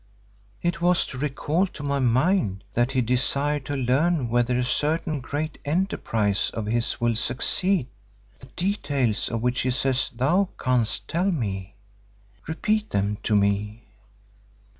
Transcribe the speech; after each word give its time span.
"It 0.63 0.81
was 0.81 1.05
to 1.05 1.19
recall 1.19 1.67
to 1.67 1.83
my 1.83 1.99
mind 1.99 2.63
that 2.73 2.93
he 2.93 3.01
desired 3.01 3.67
to 3.67 3.75
learn 3.77 4.29
whether 4.29 4.57
a 4.57 4.63
certain 4.63 5.19
great 5.21 5.59
enterprise 5.63 6.49
of 6.55 6.65
his 6.65 6.99
will 6.99 7.13
succeed, 7.15 7.85
the 8.39 8.47
details 8.47 9.29
of 9.29 9.43
which 9.43 9.61
he 9.61 9.69
says 9.69 10.09
thou 10.09 10.49
canst 10.59 11.07
tell 11.07 11.31
me. 11.31 11.75
Repeat 12.47 12.89
them 12.89 13.19
to 13.21 13.35
me." 13.35 13.89